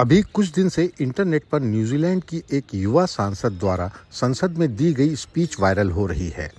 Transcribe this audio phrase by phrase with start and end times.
[0.00, 4.92] अभी कुछ दिन से इंटरनेट पर न्यूजीलैंड की एक युवा सांसद द्वारा संसद में दी
[4.92, 6.52] गई स्पीच वायरल हो रही है।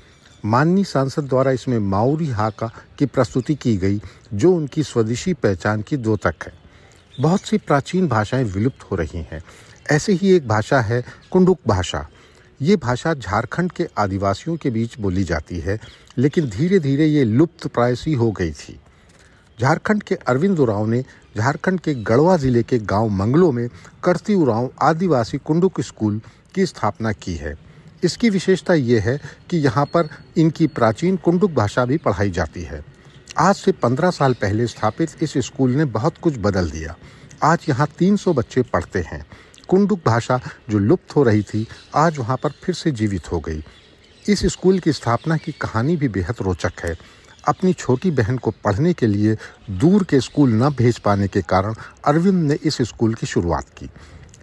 [0.46, 4.02] माननीय सांसद द्वारा इसमें माउरी हाका की प्रस्तुति की गई,
[4.34, 6.54] जो उनकी स्वदेशी पहचान की द्योतक है।
[7.20, 9.44] बहुत सी प्राचीन भाषाएँ विलुप्त हो रही हैं।
[9.92, 12.08] ऐसे ही एक भाषा है कुंडुक भाषा।
[12.62, 15.80] ये भाषा झारखंड के आदिवासियों के बीच बोली जाती है,
[16.18, 18.80] लेकिन धीरे धीरे ये लुप्त प्रायसी हो गई थी।
[19.62, 21.04] झारखंड के अरविंद उरांव ने
[21.38, 23.68] झारखंड के गढ़वा ज़िले के गाँव मंगलो में
[24.04, 26.20] करती उरांव आदिवासी कुंडुक स्कूल
[26.56, 27.54] की स्थापना की है।
[28.04, 32.84] इसकी विशेषता ये है कि यहाँ पर इनकी प्राचीन कुंडुक भाषा भी पढ़ाई जाती है।
[33.40, 36.96] आज से पंद्रह साल पहले स्थापित इस स्कूल ने बहुत कुछ बदल दिया।
[37.44, 39.26] आज यहाँ 300 बच्चे पढ़ते हैं।
[39.70, 40.40] कुंडुक भाषा
[40.70, 43.64] जो लुप्त हो रही थी, आज वहाँ पर फिर से जीवित हो गई।
[44.26, 46.96] इस स्कूल की स्थापना की कहानी भी बेहद रोचक है।
[47.48, 49.36] अपनी छोटी बहन को पढ़ने के लिए
[49.70, 51.76] दूर के स्कूल न भेज पाने के कारण
[52.06, 53.90] अरविंद ने इस स्कूल की शुरुआत की।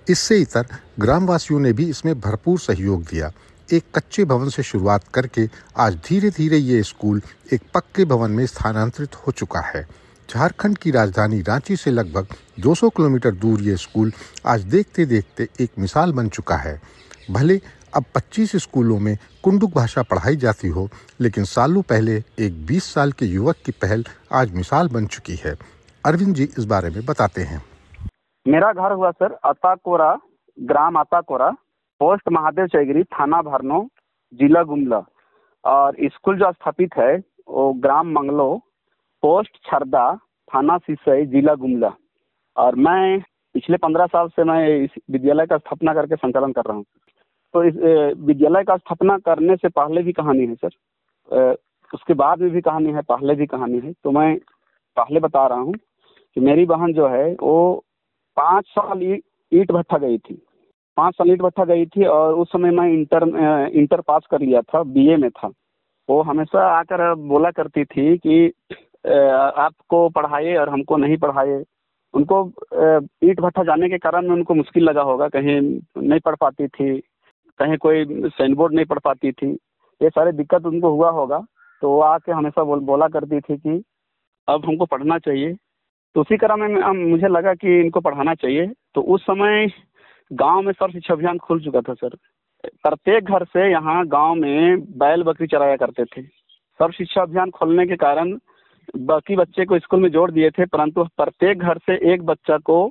[0.09, 0.67] इससे इतर
[1.01, 3.33] ग्रामवासियों ने भी इसमें भरपूर सहयोग दिया।
[3.73, 8.47] एक कच्चे भवन से शुरुआत करके आज धीरे धीरे ये स्कूल एक पक्के भवन में
[8.47, 9.87] स्थानांतरित हो चुका है।
[10.31, 12.27] झारखंड की राजधानी रांची से लगभग
[12.61, 14.13] 200 किलोमीटर दूर ये स्कूल
[14.47, 16.81] आज देखते देखते एक मिसाल बन चुका है।
[17.31, 17.61] भले
[17.97, 20.89] अब 25 स्कूलों में कुंडुक भाषा पढ़ाई जाती हो,
[21.21, 25.57] लेकिन सालों पहले एक 20 साल के युवक की पहल आज मिसाल बन चुकी है।
[26.07, 27.63] अरविंद जी इस बारे में बताते हैं।
[28.49, 30.19] मेरा घर हुआ सर अताकोरा,
[30.61, 31.51] ग्राम अताकोरा,
[32.01, 33.89] पोस्ट महादेव चौगरी थाना भरनो
[34.35, 35.05] जिला गुमला।
[35.65, 37.17] और स्कूल जो स्थापित है,
[37.49, 38.63] वो ग्राम मंगलो
[39.23, 40.15] पोस्ट छरदा,
[40.49, 41.93] थाना सिसई, जिला गुमला।
[42.57, 43.21] और मैं
[43.55, 46.85] पिछले पंद्रह साल से मैं इस विद्यालय का स्थापना करके संचालन कर रहा हूँ।
[47.55, 47.75] तो इस
[48.19, 51.57] विद्यालय का स्थापना करने से पहले भी कहानी है, सर।
[51.95, 54.37] उसके बाद में भी कहानी है, पहले भी कहानी है। तो मैं
[54.97, 57.85] पहले बता रहा हूँ कि मेरी बहन जो है, वो
[58.37, 60.35] पाँच साल ईट भट्ठा गई थी।
[60.97, 63.27] पाँच साल ईट भट्ठा गई थी और उस समय मैं इंटर
[63.75, 65.51] इंटर पास कर लिया था, बीए में था।
[66.09, 68.53] वो हमेशा आकर बोला करती थी कि
[69.09, 71.63] आपको पढ़ाए और हमको नहीं पढ़ाए,
[72.15, 72.41] उनको
[73.25, 75.61] ईट भट्ठा जाने के कारण उनको मुश्किल लगा होगा, कहीं
[75.99, 76.99] नहीं पढ़ पाती थी,
[77.61, 79.51] कहीं कोई साइन बोर्ड नहीं पढ़ पाती थी।
[80.01, 81.45] ये सारे दिक्कत उनको हुआ होगा
[81.83, 83.83] तो वो आके हमेशा बोल, बोला करती थी कि
[84.49, 85.55] अब हमको पढ़ना चाहिए।
[86.17, 89.69] तो उसी क्रम में मुझे लगा कि इनको पढ़ाना चाहिए। तो उस समय
[90.31, 92.17] गाँव में सर्व शिक्षा अभियान खुल चुका था, सर।
[92.83, 97.87] प्रत्येक घर से यहाँ गाँव में बैल बकरी चराया करते थे। सर्व शिक्षा अभियान खोलने
[97.87, 98.33] के कारण
[98.97, 102.91] बाकी बच्चे को स्कूल में जोड़ दिए थे, परंतु प्रत्येक घर से एक बच्चा को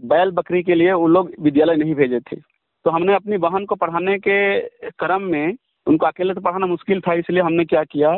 [0.00, 2.36] बैल बकरी के लिए उन लोग विद्यालय नहीं भेजे थे।
[2.84, 4.60] तो हमने अपनी बहन को पढ़ाने के
[4.90, 5.56] क्रम में,
[5.86, 8.12] उनको अकेले तो पढ़ाना मुश्किल था, इसलिए हमने क्या किया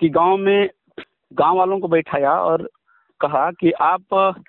[0.00, 0.68] कि गाँव में,
[1.32, 2.68] गाँव वालों को बैठाया और
[3.20, 4.42] कहा कि आप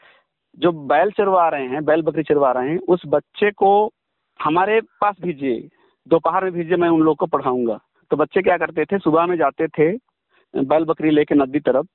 [0.58, 3.92] जो बैल चरवा रहे हैं, बैल बकरी चरवा रहे हैं, उस बच्चे को
[4.40, 5.68] हमारे पास भेजिए,
[6.08, 7.80] दोपहर में भेजिए, मैं उन लोग को पढ़ाऊँगा।
[8.12, 9.92] तो बच्चे क्या करते थे, सुबह में जाते थे,
[10.54, 11.86] बैल बकरी लेके नदी तरफ़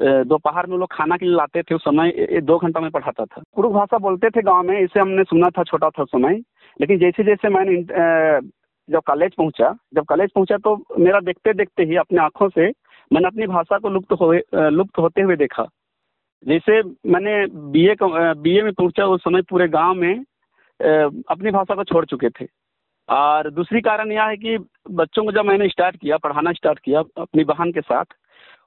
[0.00, 3.42] दोपहर में लोग खाना के लिए लाते थे उस समय दो घंटा में पढ़ाता था।
[3.54, 6.42] कुरुक भाषा बोलते थे गाँव में, इसे हमने सुना था, छोटा था समय।
[6.80, 7.82] लेकिन जैसे जैसे मैंने
[8.88, 12.68] जब कॉलेज पहुँचा, जब कॉलेज पहुँचा तो मेरा देखते देखते ही अपने आँखों से
[13.10, 14.32] मैंने अपनी भाषा को लुप्त हो
[14.70, 15.66] लुप्त होते हुए देखा।
[16.46, 17.34] जैसे मैंने
[17.72, 20.14] बीए बीए में पहुँचा उस समय पूरे गाँव में
[20.80, 22.46] अपनी भाषा को छोड़ चुके थे।
[23.08, 24.56] और दूसरी कारण यह है कि
[24.90, 28.04] बच्चों को जब मैंने स्टार्ट किया, पढ़ाना स्टार्ट किया अपनी बहन के साथ,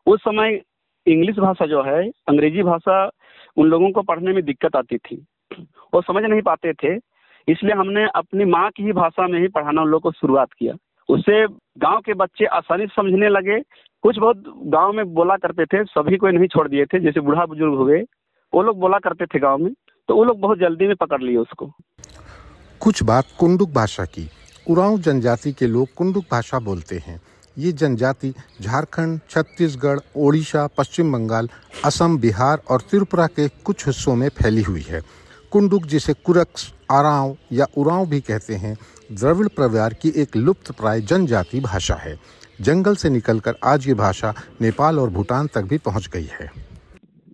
[0.08, 0.62] उस समय
[1.07, 3.09] इंग्लिश भाषा जो है, अंग्रेज़ी भाषा
[3.57, 5.16] उन लोगों को पढ़ने में दिक्कत आती थी।
[5.94, 6.95] वो समझ नहीं पाते थे,
[7.47, 10.73] इसलिए हमने अपनी माँ की ही भाषा में ही पढ़ाना उन लोग को शुरुआत किया।
[11.09, 11.45] उससे
[11.78, 13.59] गाँव के बच्चे आसानी से समझने लगे।
[14.03, 17.45] कुछ बहुत गाँव में बोला करते थे, सभी को नहीं छोड़ दिए थे, जैसे बूढ़ा
[17.45, 18.01] बुज़ुर्ग हो गए,
[18.53, 19.73] वो लोग बोला करते थे गाँव में
[20.09, 21.72] तो वो लोग बहुत जल्दी में पकड़ लिए उसको।
[22.81, 24.28] कुछ बात कुंडुक भाषा की।
[24.69, 27.20] उरांव जनजाति के लोग कुंडुक भाषा बोलते हैं।
[27.58, 31.50] ये जनजाति झारखंड, छत्तीसगढ़, ओडिशा, पश्चिम बंगाल,
[31.86, 35.02] असम, बिहार और त्रिपुरा के कुछ हिस्सों में फैली हुई है।
[35.52, 38.76] कुंडुक, जिसे कुरक्स, आराव या उराव भी कहते हैं,
[39.12, 42.16] द्रविड़ परिवार की एक लुप्त प्राय जनजाति भाषा है।
[42.62, 46.48] जंगल से निकलकर आज ये भाषा नेपाल और भूटान तक भी पहुँच गई है।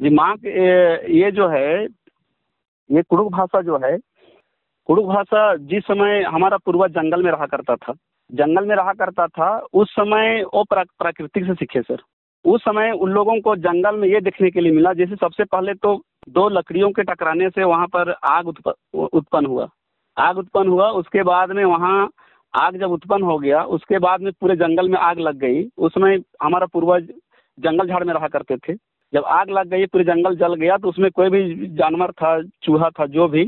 [0.02, 1.84] जी, माँ ये जो है,
[2.90, 3.98] ये कुड़ुक भाषा जो है,
[4.88, 7.94] कुड़ुक भाषा जिस समय हमारा पूर्वज जंगल में रहा करता था
[8.32, 12.02] जंगल में रहा करता था, उस समय वो प्राकृतिक से सीखे, सर।
[12.46, 15.74] उस समय उन लोगों को जंगल में ये देखने के लिए मिला, जैसे सबसे पहले
[15.74, 15.96] तो
[16.30, 19.68] दो लकड़ियों के टकराने से वहाँ पर आग उत्पन्न हुआ।
[20.18, 22.10] आग उत्पन्न हुआ, उसके बाद में वहाँ
[22.54, 26.18] आग जब उत्पन्न हो गया, उसके बाद में पूरे जंगल में आग लग गई। उसमें
[26.44, 27.08] हमारा पूर्वज
[27.58, 28.74] जंगल झाड़ में रहा करते थे।
[29.14, 32.90] जब आग लग गई, पूरे जंगल जल गया तो उसमें कोई भी जानवर था, चूहा
[32.90, 33.46] था, जो भी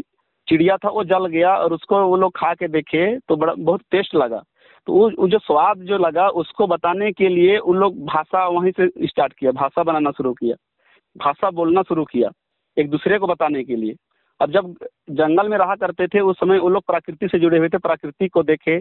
[0.47, 3.81] चिड़िया था, वो जल गया और उसको वो लोग खा के देखे तो बड़ा, बहुत
[3.91, 4.43] टेस्ट लगा।
[4.89, 9.07] तो वो जो स्वाद जो लगा, उसको बताने के लिए उन लोग भाषा वहीं से
[9.07, 10.55] स्टार्ट किया, भाषा बनाना शुरू किया,
[11.15, 12.29] भाषा बोलना शुरू किया,
[12.77, 13.95] एक दूसरे को बताने के लिए।
[14.39, 14.73] अब जब
[15.11, 18.27] जंगल में रहा करते थे, उस समय वो लोग प्रकृति से जुड़े हुए थे, प्रकृति
[18.27, 18.79] को देखे।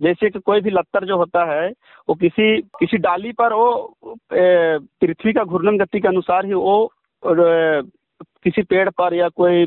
[0.00, 1.68] जैसे कि कोई भी लत्तर जो होता है,
[2.08, 8.62] वो किसी किसी डाली पर वो पृथ्वी का घूर्णन गति के अनुसार ही वो किसी
[8.62, 9.66] पेड़ पर या कोई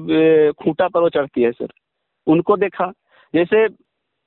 [0.54, 1.68] खूंटा पर वो चढ़ती है, सर।
[2.28, 2.92] उनको देखा।
[3.34, 3.68] जैसे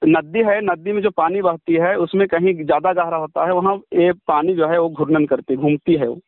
[0.05, 3.77] नदी है नदी में जो पानी बहती है उसमें कहीं ज़्यादा गहरा होता है वहाँ
[3.95, 6.19] ये पानी जो है वो घूर्णन करती घूमती है वो।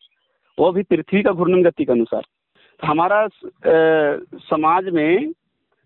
[0.58, 2.22] वो भी पृथ्वी का घूर्णन गति के अनुसार।
[2.80, 4.18] तो हमारा ए,
[4.50, 5.32] समाज में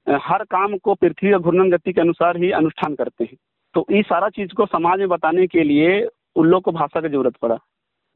[0.06, 3.36] हर काम को पृथ्वी का घूर्णन गति के अनुसार ही अनुष्ठान करते हैं।
[3.74, 7.08] तो इस सारा चीज़ को समाज में बताने के लिए उन लोग को भाषा की
[7.08, 7.58] ज़रूरत पड़ा।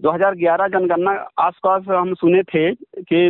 [0.00, 3.26] 2011 जनगणना आसपास हम सुने थे कि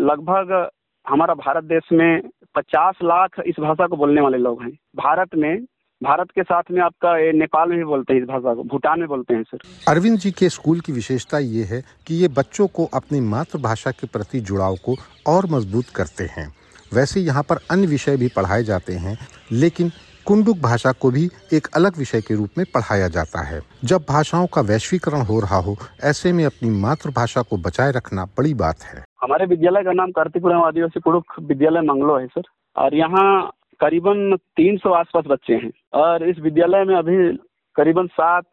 [0.00, 0.70] लगभग
[1.06, 2.20] हमारा भारत देश में
[2.56, 5.64] 50 लाख इस भाषा को बोलने वाले लोग हैं। भारत में,
[6.02, 9.00] भारत के साथ में आपका ये नेपाल में भी बोलते हैं इस भाषा को, भूटान
[9.00, 9.58] में बोलते हैं सर।
[9.88, 14.06] अरविंद जी के स्कूल की विशेषता ये है कि ये बच्चों को अपनी मातृभाषा के
[14.06, 16.48] प्रति जुड़ाव को और मज़बूत करते हैं।
[16.94, 19.18] वैसे यहाँ पर अन्य विषय भी पढ़ाए जाते हैं,
[19.52, 19.90] लेकिन
[20.26, 24.46] कुंडुक भाषा को भी एक अलग विषय के रूप में पढ़ाया जाता है। जब भाषाओं
[24.46, 29.04] का वैश्वीकरण हो रहा हो, ऐसे में अपनी मातृभाषा को बचाए रखना बड़ी बात है।
[29.22, 32.42] हमारे विद्यालय का नाम कार्तिकपुरम आदिवासी कुड़ुक विद्यालय मंगलो है, सर।
[32.76, 37.36] और यहाँ करीबन 300 आसपास बच्चे हैं। और इस विद्यालय में अभी
[37.76, 38.44] करीबन सात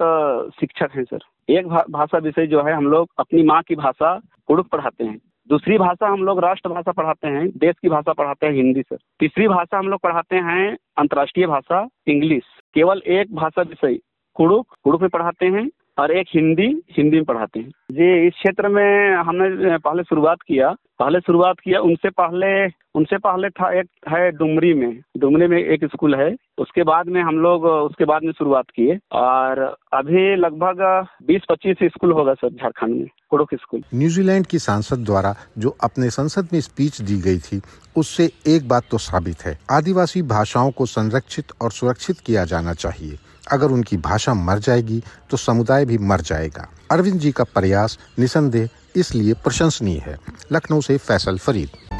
[0.59, 1.19] शिक्षक हैं, सर।
[1.49, 5.19] एक भाषा विषय जो है, हम लोग अपनी माँ की भाषा कुड़ुक पढ़ाते हैं।
[5.49, 9.47] दूसरी भाषा हम लोग राष्ट्रभाषा पढ़ाते हैं, देश की भाषा पढ़ाते हैं हिंदी सर तीसरी
[9.47, 12.43] भाषा हम लोग पढ़ाते हैं अंतर्राष्ट्रीय भाषा इंग्लिश।
[12.73, 13.97] केवल एक भाषा विषय
[14.35, 15.67] कुड़ुक कुड़ुक में पढ़ाते हैं
[15.97, 20.71] और एक हिंदी हिंदी में पढ़ाते हैं। जी, इस क्षेत्र में हमने पहले शुरुआत किया।
[20.71, 25.85] पहले शुरुआत किया, उनसे पहले उनसे पहले था एक, है डुमरी में। डुमरी में एक
[25.85, 31.05] स्कूल है। उसके बाद में हम लोग, उसके बाद में शुरुआत किए। और अभी लगभग
[31.27, 36.47] 20-25 स्कूल होगा सर, झारखंड में कुड़ुक स्कूल। न्यूजीलैंड की सांसद द्वारा जो अपने संसद
[36.53, 37.61] में स्पीच दी गई थी,
[37.97, 43.17] उससे एक बात तो साबित है। आदिवासी भाषाओं को संरक्षित और सुरक्षित किया जाना चाहिए।
[43.51, 48.69] अगर उनकी भाषा मर जाएगी तो समुदाय भी मर जाएगा। अरविंद जी का प्रयास निसंदेह
[48.95, 50.17] इसलिए प्रशंसनीय है।
[50.51, 51.92] लखनऊ से फैसल फरीद।